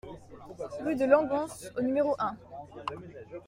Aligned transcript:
Rue 0.79 0.95
de 0.95 1.05
Langgöns 1.05 1.71
au 1.77 1.81
numéro 1.83 2.15
un 2.17 2.35